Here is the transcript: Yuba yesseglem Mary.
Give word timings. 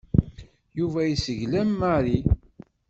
Yuba 0.77 0.99
yesseglem 1.03 1.69
Mary. 1.79 2.17